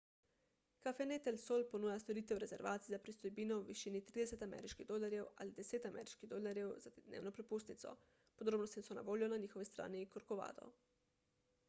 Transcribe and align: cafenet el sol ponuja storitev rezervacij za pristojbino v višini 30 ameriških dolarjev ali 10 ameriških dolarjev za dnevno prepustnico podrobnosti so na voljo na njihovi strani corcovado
cafenet 0.85 1.27
el 1.31 1.35
sol 1.41 1.65
ponuja 1.73 1.97
storitev 2.03 2.39
rezervacij 2.43 2.93
za 2.93 2.99
pristojbino 3.07 3.57
v 3.59 3.67
višini 3.67 3.99
30 4.09 4.43
ameriških 4.47 4.89
dolarjev 4.93 5.27
ali 5.45 5.53
10 5.59 5.85
ameriških 5.91 6.31
dolarjev 6.31 6.71
za 6.87 6.93
dnevno 6.95 7.33
prepustnico 7.39 7.91
podrobnosti 8.43 8.83
so 8.89 8.97
na 8.99 9.03
voljo 9.11 9.29
na 9.35 9.39
njihovi 9.45 9.69
strani 9.73 10.03
corcovado 10.17 10.71